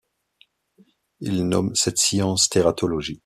[1.19, 3.19] Il nomme cette science tératologie.